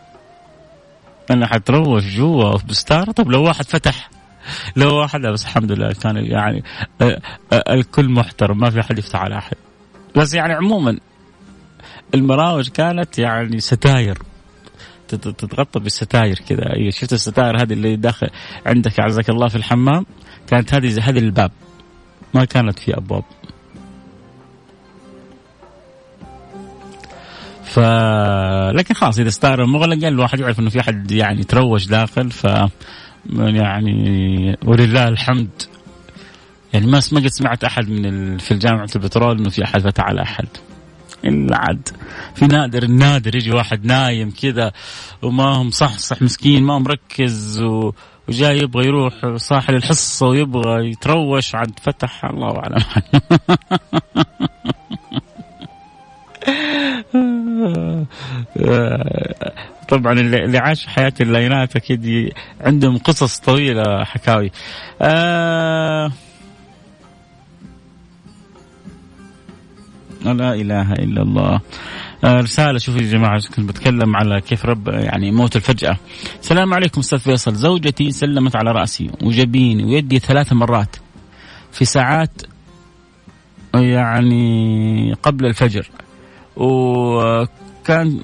أنا 1.32 1.48
حتروش 1.48 2.04
جوا 2.04 2.58
بستارة. 2.70 3.12
طب 3.12 3.32
لو 3.32 3.44
واحد 3.44 3.66
فتح 3.66 4.10
لو 4.76 4.96
واحد 4.96 5.22
بس 5.22 5.44
الحمد 5.44 5.72
لله 5.72 5.94
كان 5.94 6.18
يعني 6.18 6.64
الكل 7.70 8.10
محترم 8.10 8.58
ما 8.60 8.70
في 8.70 8.80
أحد 8.80 9.00
يفتح 9.00 9.20
على 9.20 9.38
أحد. 9.38 9.56
بس 10.16 10.34
يعني 10.34 10.54
عموما 10.54 10.98
المراوش 12.16 12.70
كانت 12.70 13.20
يعني 13.20 13.60
ستاير. 13.60 14.18
تتغطى 15.08 15.80
بالستاير 15.80 16.40
كذا. 16.50 16.74
أيوة 16.76 16.90
شفت 16.90 17.14
الستاير 17.14 17.62
هذه 17.62 17.74
اللي 17.74 17.96
داخل 17.96 18.30
عندك 18.66 19.00
أعزك 19.00 19.30
الله 19.30 19.48
في 19.48 19.56
الحمام؟ 19.56 20.06
كانت 20.48 20.74
هذه 20.74 21.10
هذه 21.10 21.20
الباب. 21.20 21.52
ما 22.34 22.46
كانت 22.46 22.80
في 22.80 22.98
أبواب. 22.98 23.24
ف 27.78 27.80
لكن 28.76 28.94
خلاص 28.94 29.20
إذا 29.20 29.30
ستار 29.30 29.66
مغلق 29.66 30.08
الواحد 30.08 30.40
يعرف 30.40 30.60
إنه 30.60 30.70
في 30.70 30.80
أحد 30.80 31.12
يعني 31.12 31.44
تروج 31.44 31.88
داخل 31.88 32.32
ف 32.32 32.48
يعني 33.36 34.58
ولله 34.66 35.08
الحمد. 35.08 35.50
يعني 36.74 36.86
ما 36.86 37.02
ما 37.12 37.20
قد 37.20 37.28
سمعت 37.28 37.64
أحد 37.64 37.90
من 37.90 38.06
ال... 38.06 38.40
في 38.40 38.56
جامعه 38.56 38.90
البترول 38.96 39.38
إنه 39.38 39.50
في 39.50 39.64
أحد 39.64 39.82
فتح 39.82 40.04
على 40.04 40.22
أحد. 40.22 40.48
إلا 41.26 41.58
عاد. 41.58 41.90
في 42.36 42.48
نادر 42.48 42.84
النادر 42.84 43.36
يجي 43.36 43.52
واحد 43.52 43.86
نايم 43.86 44.32
كذا 44.32 44.72
وما 45.22 45.56
هو 45.56 45.64
مصحصح 45.64 46.22
مسكين 46.22 46.64
ما 46.64 46.74
هو 46.74 46.80
مركز 46.80 47.62
و... 47.62 47.94
وجاي 48.28 48.58
يبغى 48.58 48.88
يروح 48.88 49.36
صاحي 49.36 49.74
الحصة 49.74 50.28
ويبغى 50.28 50.90
يتروش 50.90 51.56
عاد 51.56 51.80
فتح. 51.80 52.26
الله 52.26 52.58
أعلم. 52.58 52.84
طبعا 59.90 60.14
اللي 60.14 60.58
عاش 60.58 60.88
حياة 60.88 61.14
اللاينات 61.22 61.76
أكيد 61.76 62.34
عندهم 62.62 62.98
قصص 62.98 63.40
طويلة 63.40 64.04
حكاوي. 64.04 64.52
آه 65.02 66.12
لا 70.26 70.54
إله 70.54 70.94
إلا 70.94 71.22
الله. 71.22 71.62
آه 72.24 72.42
رسالة 72.42 72.78
شوفوا 72.78 73.02
يا 73.02 73.12
جماعة 73.12 73.42
كنت 73.56 73.70
بتكلم 73.70 74.16
على 74.16 74.42
كيف 74.42 74.66
رب 74.66 74.88
يعني 74.88 75.32
موت 75.32 75.56
الفجأة. 75.56 75.98
السلام 76.42 76.74
عليكم 76.74 77.00
أستاذ 77.00 77.20
فيصل. 77.20 77.56
زوجتي 77.56 78.12
سلمت 78.12 78.56
على 78.56 78.72
رأسي 78.72 79.12
وجبيني 79.22 79.84
ويدي 79.84 80.20
ثلاث 80.20 80.54
مرات 80.54 80.96
في 81.72 81.86
ساعات 81.86 82.42
يعني 83.76 85.14
قبل 85.24 85.46
الفجر. 85.46 85.90
وكان 86.58 88.22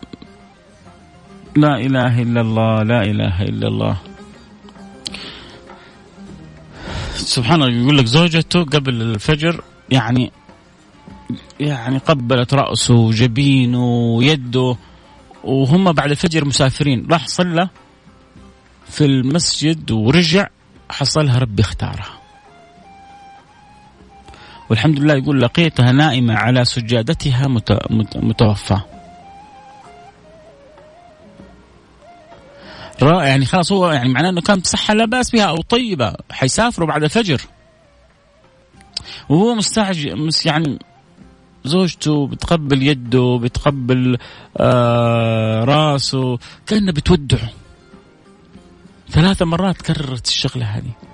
لا 1.55 1.77
إله 1.77 2.21
إلا 2.21 2.41
الله 2.41 2.83
لا 2.83 3.01
إله 3.03 3.41
إلا 3.41 3.67
الله. 3.67 3.97
سبحان 7.15 7.63
الله 7.63 7.81
يقول 7.81 7.97
لك 7.97 8.05
زوجته 8.05 8.63
قبل 8.63 9.01
الفجر 9.01 9.61
يعني 9.89 10.31
يعني 11.59 11.97
قبلت 11.97 12.53
رأسه 12.53 12.93
وجبينه 12.93 13.85
ويده 14.17 14.75
وهم 15.43 15.91
بعد 15.91 16.09
الفجر 16.09 16.45
مسافرين. 16.45 17.07
راح 17.11 17.27
صلى 17.27 17.69
في 18.89 19.05
المسجد 19.05 19.91
ورجع 19.91 20.47
حصلها 20.89 21.39
ربي 21.39 21.61
اختارها. 21.61 22.22
والحمد 24.69 24.99
لله 24.99 25.13
يقول 25.13 25.41
لقيتها 25.41 25.91
نائمة 25.91 26.33
على 26.35 26.65
سجادتها 26.65 27.47
متوفاة 28.15 28.83
يعني 33.01 33.45
خلاص 33.45 33.71
هو 33.71 33.91
يعني 33.91 34.09
معناه 34.09 34.29
إنه 34.29 34.41
كان 34.41 34.59
بصحة 34.59 34.93
لا 34.93 35.05
بأس 35.05 35.31
بها 35.31 35.43
أو 35.43 35.61
طيبة 35.61 36.13
حيسافروا 36.31 36.87
بعد 36.87 37.03
الفجر. 37.03 37.41
وهو 39.29 39.55
مستعجل 39.55 40.29
يعني 40.45 40.79
زوجته 41.65 42.27
بتقبل 42.27 42.83
يده 42.83 43.39
بتقبل 43.41 44.17
آه 44.57 45.63
راسه 45.63 46.39
كأنه 46.67 46.91
بتودعه. 46.91 47.49
ثلاث 49.09 49.41
مرات 49.41 49.81
كررت 49.81 50.27
الشغلة 50.27 50.65
هذه. 50.65 51.12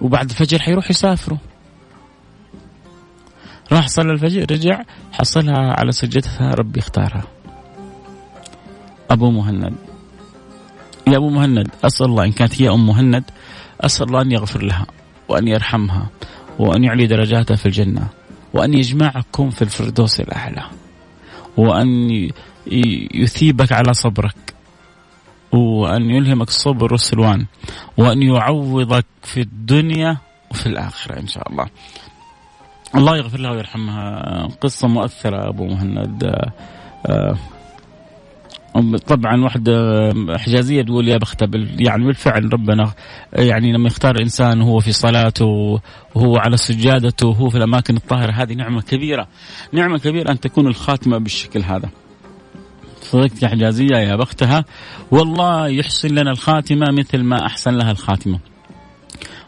وبعد 0.00 0.30
الفجر 0.30 0.58
حيروح 0.58 0.90
يسافروا. 0.90 1.38
راح 3.72 3.88
صلى 3.88 4.12
الفجر 4.12 4.40
رجع 4.50 4.82
حصلها 5.12 5.72
على 5.72 5.92
سجدتها 5.92 6.54
ربي 6.54 6.80
اختارها. 6.80 7.24
أبو 9.10 9.30
مهند. 9.30 9.74
يا 11.06 11.16
أبو 11.16 11.28
مهند 11.28 11.68
أسأل 11.84 12.06
الله 12.06 12.24
إن 12.24 12.32
كانت 12.32 12.62
هي 12.62 12.68
أم 12.68 12.86
مهند 12.86 13.24
أسأل 13.80 14.06
الله 14.06 14.22
أن 14.22 14.32
يغفر 14.32 14.62
لها 14.62 14.86
وأن 15.28 15.48
يرحمها 15.48 16.08
وأن 16.58 16.84
يعلي 16.84 17.06
درجاتها 17.06 17.54
في 17.54 17.66
الجنة 17.66 18.08
وأن 18.54 18.74
يجمعكم 18.74 19.50
في 19.50 19.62
الفردوس 19.62 20.20
الأعلى 20.20 20.62
وأن 21.56 22.10
يثيبك 23.14 23.72
على 23.72 23.94
صبرك. 23.94 24.53
وأن 25.54 26.10
يلهمك 26.10 26.48
الصبر 26.48 26.92
والسلوان 26.92 27.46
وأن 27.96 28.22
يعوضك 28.22 29.06
في 29.22 29.40
الدنيا 29.40 30.16
وفي 30.50 30.66
الآخرة 30.66 31.20
إن 31.20 31.26
شاء 31.26 31.50
الله. 31.50 31.66
الله 32.94 33.16
يغفر 33.16 33.40
لها 33.40 33.50
ويرحمها. 33.50 34.48
قصة 34.60 34.88
مؤثرة 34.88 35.48
أبو 35.48 35.66
مهند. 35.66 36.24
آه، 37.06 37.36
طبعا 39.06 39.44
واحدة 39.44 40.12
حجازية 40.38 40.82
تقول 40.82 41.08
يا 41.08 41.16
بخت 41.16 41.42
يعني 41.78 42.04
بالفعل 42.04 42.52
ربنا 42.52 42.92
يعني 43.32 43.72
لما 43.72 43.86
يختار 43.86 44.20
إنسان 44.22 44.60
وهو 44.60 44.80
في 44.80 44.92
صلاته 44.92 45.80
وهو 46.14 46.36
على 46.36 46.56
سجادته 46.56 47.28
وهو 47.28 47.50
في 47.50 47.56
الأماكن 47.58 47.96
الطاهرة 47.96 48.32
هذه 48.32 48.54
نعمة 48.54 48.82
كبيرة. 48.82 49.28
نعمة 49.72 49.98
كبيرة 49.98 50.30
أن 50.30 50.40
تكون 50.40 50.66
الخاتمة 50.66 51.18
بالشكل 51.18 51.62
هذا. 51.62 51.90
صدقت 53.14 53.44
حجازية 53.44 53.96
يا 53.96 54.16
بختها. 54.16 54.64
والله 55.10 55.68
يحسن 55.68 56.08
لنا 56.08 56.30
الخاتمة 56.30 56.86
مثل 56.92 57.22
ما 57.22 57.46
أحسن 57.46 57.74
لها 57.74 57.90
الخاتمة. 57.90 58.38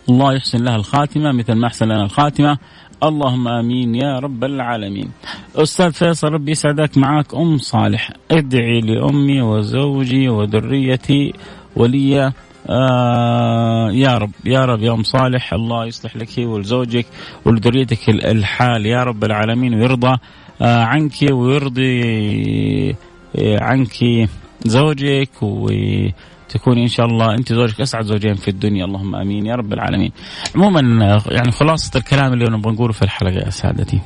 الله 0.09 0.35
يحسن 0.35 0.65
لها 0.65 0.77
الخاتمة 0.77 1.33
مثل 1.33 1.53
ما 1.53 1.67
أحسن 1.67 1.87
لنا 1.87 2.05
الخاتمة. 2.05 2.59
اللهم 3.03 3.49
آمين 3.49 3.95
يا 3.95 4.19
رب 4.19 4.45
العالمين. 4.45 5.11
أستاذ 5.57 5.93
فيصل 5.93 6.29
ربي 6.29 6.51
يسعدك 6.51 6.99
معك. 6.99 7.35
أم 7.35 7.59
صالح، 7.59 8.11
ادعي 8.31 8.81
لأمي 8.81 9.43
وزوجي 9.43 10.29
وذريتي 10.29 11.33
ولي. 11.77 12.33
آه 12.71 13.91
يا 13.93 14.19
رب 14.19 14.31
يا 14.45 14.65
رب 14.65 14.83
يا 14.83 14.93
أم 14.93 15.03
صالح 15.03 15.53
الله 15.53 15.87
يصلح 15.87 16.17
لك 16.17 16.39
ولزوجك 16.39 17.07
ولذريتك 17.45 18.09
الحال. 18.09 18.87
يا 18.87 19.05
رب 19.05 19.25
العالمين 19.25 19.75
ويرضى 19.75 20.17
آه 20.63 20.85
عنك 20.85 21.23
ويرضي 21.31 22.97
عنك 23.39 24.29
زوجك 24.65 25.31
وتكوني 25.43 26.83
إن 26.83 26.89
شاء 26.89 27.07
الله 27.07 27.35
أنت 27.35 27.53
زوجك 27.53 27.81
أسعد 27.81 28.05
زوجين 28.05 28.35
في 28.35 28.49
الدنيا 28.49 28.85
اللهم 28.85 29.17
آمين 29.17 29.47
يا 29.47 29.55
رب 29.55 29.73
العالمين. 29.73 30.13
عموما 30.55 30.81
يعني 31.27 31.53
خلاصة 31.53 31.99
الكلام 31.99 32.33
اللي 32.33 32.45
نبغى 32.45 32.73
نقوله 32.73 32.93
في 32.93 33.03
الحلقة 33.03 33.45
يا 33.45 33.51
سادتي. 33.51 34.01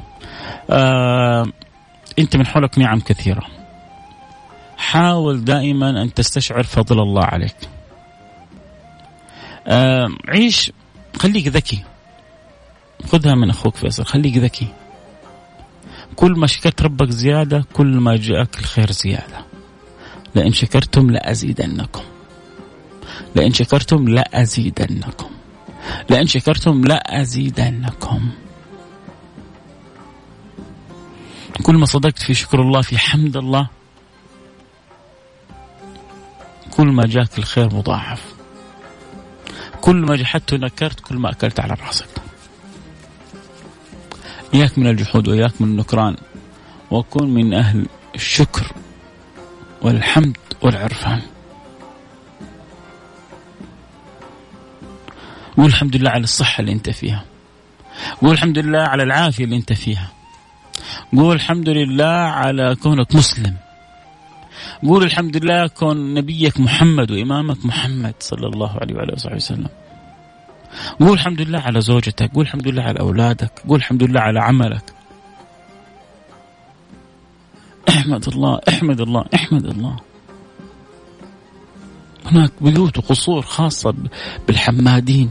آه 0.70 1.46
أنت 2.18 2.36
من 2.36 2.46
حولك 2.46 2.78
نعم 2.78 3.00
كثيرة. 3.00 3.46
حاول 4.76 5.44
دائما 5.44 6.02
أن 6.02 6.14
تستشعر 6.14 6.62
فضل 6.62 7.00
الله 7.00 7.24
عليك. 7.24 7.56
آه 9.66 10.08
عيش 10.28 10.72
خليك 11.16 11.48
ذكي 11.48 11.84
خذها 13.06 13.34
من 13.34 13.50
أخوك 13.50 13.76
فيصل 13.76 14.04
خليك 14.04 14.36
ذكي 14.36 14.66
كل 16.16 16.32
ما 16.32 16.46
شكرت 16.46 16.82
ربك 16.82 17.10
زيادة 17.10 17.64
كل 17.72 17.86
ما 17.86 18.16
جاءك 18.16 18.58
الخير 18.58 18.90
زيادة. 18.90 19.44
لئن 20.34 20.52
شكرتم 20.52 21.10
لأزيدنكم. 21.10 22.02
لئن 23.36 23.52
شكرتم 23.52 24.08
لأزيدنكم. 24.08 25.30
لئن 26.10 26.26
شكرتم 26.26 26.84
لأزيدنكم. 26.84 28.30
كل 31.62 31.76
ما 31.76 31.86
صدقت 31.86 32.18
في 32.18 32.34
شكر 32.34 32.62
الله 32.62 32.82
في 32.82 32.98
حمد 32.98 33.36
الله 33.36 33.68
كل 36.70 36.86
ما 36.86 37.06
جاك 37.06 37.38
الخير 37.38 37.74
مضاعف. 37.74 38.34
كل 39.80 39.96
ما 39.96 40.16
جحدت 40.16 40.52
ونكرت 40.52 41.00
كل 41.00 41.16
ما 41.16 41.30
أكلت 41.30 41.60
على 41.60 41.74
رأسك. 41.86 42.29
إياك 44.54 44.78
من 44.78 44.86
الجحود 44.86 45.28
وإياك 45.28 45.60
من 45.60 45.68
النكران 45.68 46.16
وكن 46.90 47.30
من 47.30 47.54
أهل 47.54 47.86
الشكر 48.14 48.72
والحمد 49.82 50.36
والعرفان. 50.62 51.22
قول 55.56 55.66
الحمد 55.66 55.96
لله 55.96 56.10
على 56.10 56.24
الصحة 56.24 56.60
اللي 56.60 56.72
أنت 56.72 56.90
فيها. 56.90 57.24
قول 58.20 58.32
الحمد 58.32 58.58
لله 58.58 58.78
على 58.78 59.02
العافية 59.02 59.44
اللي 59.44 59.56
أنت 59.56 59.72
فيها. 59.72 60.10
قول 61.16 61.36
الحمد 61.36 61.68
لله 61.68 62.04
على 62.06 62.76
كونك 62.82 63.14
مسلم. 63.14 63.56
قول 64.82 65.04
الحمد 65.04 65.36
لله 65.36 65.66
كون 65.66 66.14
نبيك 66.14 66.60
محمد 66.60 67.10
وإمامك 67.10 67.66
محمد 67.66 68.14
صلى 68.20 68.46
الله 68.46 68.78
عليه 68.80 68.94
وعلى 68.94 69.12
وصحبه 69.12 69.36
وسلم. 69.36 69.68
قول 71.00 71.12
الحمد 71.12 71.40
لله 71.40 71.58
على 71.58 71.80
زوجتك 71.80 72.30
قول 72.34 72.44
الحمد 72.44 72.68
لله 72.68 72.82
على 72.82 73.00
أولادك 73.00 73.62
قول 73.68 73.78
الحمد 73.78 74.02
لله 74.02 74.20
على 74.20 74.40
عملك. 74.40 74.92
احمد 77.88 78.28
الله 78.28 78.60
احمد 78.68 79.00
الله 79.00 79.24
احمد 79.34 79.64
الله. 79.66 79.96
هناك 82.26 82.52
بيوت 82.60 82.98
وقصور 82.98 83.42
خاصة 83.42 83.94
بالحمادين. 84.46 85.30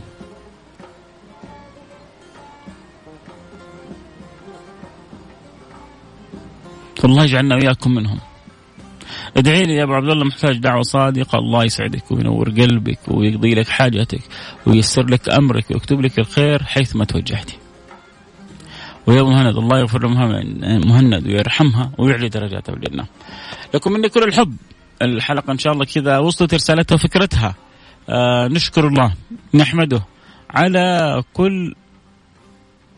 فالله 6.95 7.23
يجعلنا 7.23 7.55
وإياكم 7.55 7.91
منهم. 7.91 8.19
ادعي 9.37 9.63
لي 9.63 9.75
يا 9.75 9.83
أبو 9.83 9.93
عبد 9.93 10.09
الله 10.09 10.25
محتاج 10.25 10.57
دعوة 10.57 10.81
صادقة 10.81 11.39
الله 11.39 11.63
يسعدك 11.63 12.11
وينور 12.11 12.49
قلبك 12.49 12.99
ويقضي 13.07 13.55
لك 13.55 13.67
حاجتك 13.67 14.21
وييسر 14.65 15.05
لك 15.05 15.29
أمرك 15.29 15.71
ويكتب 15.71 16.01
لك 16.01 16.19
الخير 16.19 16.63
حيث 16.63 16.95
ما 16.95 17.05
توجهتي. 17.05 17.57
ويا 19.07 19.23
مهند 19.23 19.57
الله 19.57 19.79
يغفر 19.79 20.07
مهند 20.87 21.27
ويرحمها 21.27 21.91
ويعلي 21.97 22.29
درجاتها 22.29 22.73
في 22.73 22.79
الجنه. 22.79 23.05
لكم 23.73 23.91
مني 23.91 24.09
كل 24.09 24.23
الحب 24.23 24.55
الحلقة 25.01 25.51
إن 25.51 25.57
شاء 25.57 25.73
الله 25.73 25.85
كذا 25.85 26.17
وصلت 26.17 26.53
رسالتها 26.53 26.95
وفكرتها. 26.95 27.55
آه 28.09 28.47
نشكر 28.47 28.87
الله 28.87 29.13
نحمده 29.53 30.01
على 30.49 31.23
كل 31.33 31.75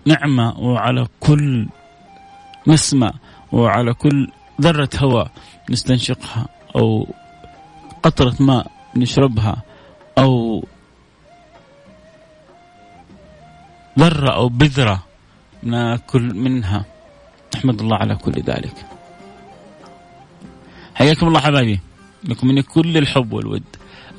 نعمة 0.06 0.60
وعلى 0.60 1.08
كل 1.20 1.67
نسمه 2.67 3.12
وعلى 3.52 3.94
كل 3.94 4.28
ذرة 4.62 4.89
هواء 4.96 5.32
نستنشقها 5.69 6.47
أو 6.76 7.08
قطرة 8.04 8.36
ماء 8.39 8.71
نشربها 8.95 9.62
أو 10.17 10.63
ذرة 14.00 14.36
أو 14.36 14.50
بذرة 14.50 15.04
ناكل 15.63 16.36
منها. 16.36 16.86
نحمد 17.56 17.82
الله 17.82 17.97
على 17.97 18.15
كل 18.15 18.32
ذلك. 18.32 18.86
حياكم 20.95 21.28
الله 21.28 21.39
حبايبي. 21.39 21.80
لكم 22.24 22.47
مني 22.47 22.62
كل 22.62 22.97
الحب 22.97 23.34
والود. 23.34 23.63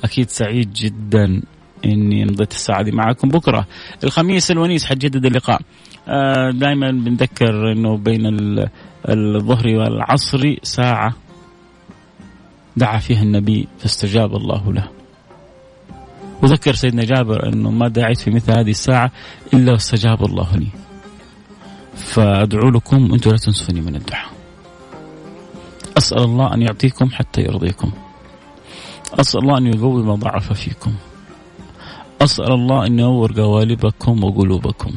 أكيد 0.03 0.29
سعيد 0.29 0.73
جدا 0.73 1.41
إني 1.85 2.25
مضيت 2.25 2.51
الساعة 2.51 2.83
دي 2.83 2.91
معكم 2.91 3.29
بكرة 3.29 3.67
الخميس 4.03 4.51
الونيس 4.51 4.85
حجدد 4.85 5.25
اللقاء. 5.25 5.61
آه 6.07 6.51
دائما 6.51 6.91
بنذكر 6.91 7.71
إنه 7.71 7.97
بين 7.97 8.21
الظهر 9.09 9.67
والعصر 9.67 10.55
ساعة 10.63 11.13
دعا 12.77 12.99
فيها 12.99 13.21
النبي 13.21 13.67
فاستجاب 13.79 14.35
الله 14.35 14.73
له. 14.73 14.89
وذكر 16.41 16.73
سيدنا 16.73 17.03
جابر 17.03 17.47
أنه 17.47 17.71
ما 17.71 17.87
دعيت 17.87 18.19
في 18.19 18.31
مثل 18.31 18.51
هذه 18.51 18.69
الساعة 18.69 19.11
إلا 19.53 19.71
واستجاب 19.71 20.25
الله 20.25 20.55
لي. 20.55 20.67
فأدعو 21.95 22.69
لكم 22.69 23.11
وأنتم 23.11 23.31
لا 23.31 23.37
تنسوني 23.37 23.81
من 23.81 23.95
الدعاء. 23.95 24.29
أسأل 25.97 26.23
الله 26.23 26.53
أن 26.53 26.61
يعطيكم 26.61 27.09
حتى 27.09 27.41
يرضيكم. 27.41 27.91
أسأل 29.19 29.39
الله 29.39 29.57
أن 29.57 29.67
يقوي 29.67 30.03
ما 30.03 30.15
ضعف 30.15 30.53
فيكم. 30.53 30.93
أسأل 32.21 32.51
الله 32.51 32.85
أن 32.85 32.99
ينور 32.99 33.41
قوالبكم 33.41 34.23
وقلوبكم. 34.23 34.91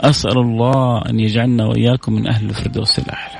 أسأل 0.00 0.38
الله 0.38 1.02
أن 1.08 1.20
يجعلنا 1.20 1.66
وإياكم 1.66 2.12
من 2.12 2.28
أهل 2.28 2.50
الفردوس 2.50 2.98
الأعلى. 2.98 3.31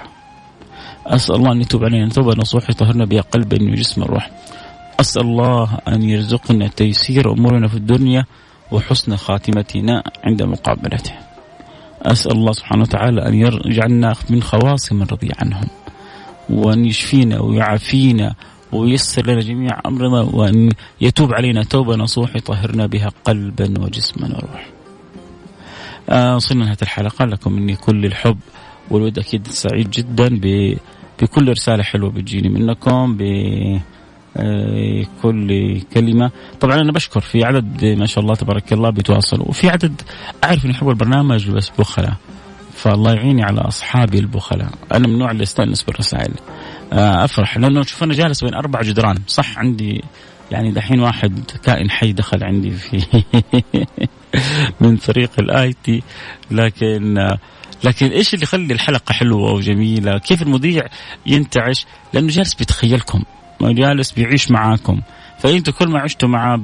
أسأل 1.12 1.34
الله 1.34 1.52
أن 1.52 1.60
يتوب 1.60 1.84
علينا. 1.84 2.08
توبة 2.08 2.34
نصوح 2.38 2.70
يطهرنا 2.70 3.04
بها 3.04 3.20
قلبا 3.20 3.62
وجسما 3.62 4.04
الروح. 4.04 4.30
أسأل 5.00 5.22
الله 5.22 5.78
أن 5.88 6.02
يرزقنا 6.02 6.68
تيسير 6.68 7.32
أمورنا 7.32 7.68
في 7.68 7.74
الدنيا 7.74 8.24
وحسن 8.72 9.16
خاتمتنا 9.16 10.02
عند 10.24 10.42
مقابلته. 10.42 11.12
أسأل 12.02 12.32
الله 12.32 12.52
سبحانه 12.52 12.82
وتعالى 12.82 13.28
أن 13.28 13.34
يجعلنا 13.66 14.14
من 14.30 14.42
خواص 14.42 14.92
من 14.92 15.02
رضي 15.02 15.30
عنهم 15.38 15.68
وأن 16.50 16.84
يشفينا 16.84 17.40
ويعافينا 17.40 18.34
وييسر 18.72 19.26
لنا 19.26 19.40
جميع 19.40 19.80
أمرنا 19.86 20.20
وأن 20.20 20.70
يتوب 21.00 21.34
علينا. 21.34 21.62
توبة 21.62 21.96
نصوح 21.96 22.36
يطهرنا 22.36 22.86
بها 22.86 23.12
قلبا 23.24 23.80
وجسما 23.80 24.26
وروح 24.28 24.66
آه 26.08 26.36
وصلنا 26.36 26.64
نهاية 26.64 26.76
الحلقة. 26.82 27.24
لكم 27.24 27.52
مني 27.52 27.76
كل 27.76 28.06
الحب 28.06 28.38
والود 28.90 29.18
أكيد 29.18 29.46
سعيد 29.46 29.90
جدا 29.90 30.28
بكل 31.22 31.48
رسالة 31.48 31.82
حلوة 31.82 32.10
بتجيني 32.10 32.48
منكم 32.48 33.16
ب 33.16 33.22
آه، 34.36 35.04
كل 35.22 35.80
كلمة. 35.80 36.30
طبعا 36.60 36.80
أنا 36.80 36.92
بشكر 36.92 37.20
في 37.20 37.44
عدد 37.44 37.84
ما 37.84 38.06
شاء 38.06 38.24
الله 38.24 38.34
تبارك 38.34 38.72
الله 38.72 38.90
بيتواصلوا. 38.90 39.48
وفي 39.48 39.68
عدد 39.70 40.02
أعرف 40.44 40.64
أن 40.64 40.70
يحبوا 40.70 40.90
البرنامج 40.90 41.50
بس 41.50 41.70
بخلاء. 41.78 42.14
فالله 42.74 43.14
يعيني 43.14 43.42
على 43.42 43.60
أصحابي 43.60 44.18
البخلاء. 44.18 44.68
أنا 44.92 45.08
من 45.08 45.14
النوع 45.14 45.30
اللي 45.30 45.42
استأنس 45.42 45.82
بالرسائل. 45.82 46.34
آه، 46.92 47.24
أفرح. 47.24 47.58
لأنه 47.58 47.82
شوف 47.82 48.02
أنا 48.02 48.14
جالس 48.14 48.44
بين 48.44 48.54
أربع 48.54 48.82
جدران. 48.82 49.16
صح 49.26 49.58
عندي 49.58 50.04
يعني 50.50 50.70
دحين 50.70 51.00
واحد 51.00 51.50
كائن 51.64 51.90
حي 51.90 52.12
دخل 52.12 52.44
عندي 52.44 52.70
في 52.70 53.04
من 54.80 54.96
فريق 54.96 55.30
ال 55.38 55.74
IT 55.84 56.02
لكن 56.50 57.18
آه، 57.18 57.38
لكن 57.84 58.06
إيش 58.06 58.34
اللي 58.34 58.42
يخلي 58.42 58.74
الحلقة 58.74 59.12
حلوة 59.12 59.52
وجميلة؟ 59.52 60.18
كيف 60.18 60.42
المذيع 60.42 60.82
ينتعش؟ 61.26 61.86
لأنه 62.12 62.28
جالس 62.28 62.54
بيتخيلكم 62.54 63.22
جالس 63.60 64.12
بيعيش 64.12 64.50
معاكم. 64.50 65.00
فانتم 65.38 65.72
كل 65.72 65.88
ما 65.88 66.00
عشتوا 66.00 66.28
معاه 66.28 66.56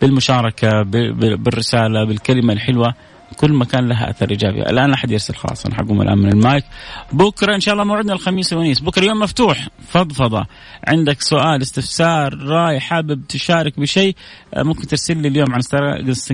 بالمشاركة 0.00 0.82
بالرسالة 0.82 2.04
بالكلمة 2.04 2.52
الحلوة 2.52 2.94
كل 3.36 3.52
ما 3.52 3.64
كان 3.64 3.88
لها 3.88 4.10
أثر 4.10 4.30
إيجابي، 4.30 4.62
الآن 4.62 4.92
أحد 4.92 5.10
يرسل 5.10 5.34
خلاص 5.34 5.66
أنا 5.66 5.74
حقوم 5.74 6.02
الآن 6.02 6.18
من 6.18 6.32
المايك، 6.32 6.64
بكرة 7.12 7.54
إن 7.54 7.60
شاء 7.60 7.74
الله 7.74 7.84
موعدنا 7.84 8.12
الخميس 8.12 8.52
الونيس، 8.52 8.80
بكرة 8.80 9.04
يوم 9.04 9.18
مفتوح. 9.18 9.68
فضفضة، 9.88 10.46
عندك 10.88 11.20
سؤال 11.20 11.62
استفسار 11.62 12.38
رأي 12.42 12.80
حابب 12.80 13.26
تشارك 13.28 13.80
بشيء؟ 13.80 14.16
آه، 14.54 14.62
ممكن 14.62 14.86
ترسل 14.86 15.16
لي 15.16 15.28
اليوم 15.28 15.48
عن 15.52 15.60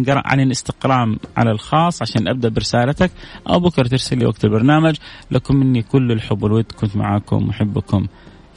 عن 0.09 0.41
الاستقرام 0.41 1.19
على 1.37 1.51
الخاص 1.51 2.03
عشان 2.03 2.29
أبدأ 2.29 2.49
برسالتك 2.49 3.11
أو 3.49 3.61
بكرة 3.61 3.89
ترسل 3.89 4.19
لي 4.19 4.27
وقت 4.27 4.45
البرنامج، 4.45 4.97
لكم 5.31 5.57
مني 5.57 5.83
كل 5.83 6.13
الحب 6.13 6.43
والود. 6.43 6.73
كنت 6.81 6.97
معاكم 6.97 7.49
محبكم 7.49 8.07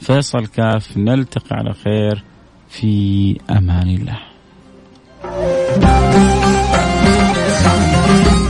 فيصل 0.00 0.46
كاف. 0.46 0.96
نلتقي 0.96 1.56
على 1.56 1.74
خير. 1.74 2.24
في 2.68 3.36
أمان 3.50 3.88
الله. 3.88 4.18
Thank 8.08 8.42
you. 8.42 8.47